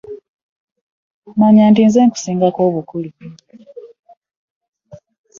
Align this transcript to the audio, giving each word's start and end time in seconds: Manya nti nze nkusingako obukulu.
Manya 1.39 1.63
nti 1.71 1.81
nze 1.87 2.01
nkusingako 2.07 2.59
obukulu. 2.69 3.09